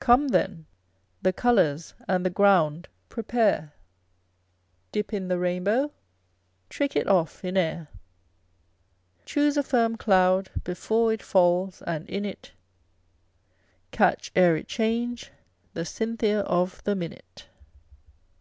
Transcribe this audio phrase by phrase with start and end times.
[0.00, 0.66] Come then,
[1.22, 3.72] the colours and the ground prepare,
[4.90, 5.92] Dip in the rainbow,
[6.68, 7.86] trick it off in air;
[9.24, 12.50] Choose a firm cloud, before it falls, and in it
[13.92, 15.30] Catch, ere it change,
[15.74, 17.46] the Cynthia of the minute.